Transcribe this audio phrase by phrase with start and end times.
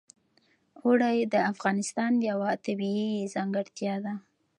[0.83, 4.13] اوړي د افغانستان یوه طبیعي ځانګړتیا ده.